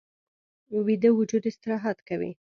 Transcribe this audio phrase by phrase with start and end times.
[0.85, 2.31] ویده وجود استراحت کوي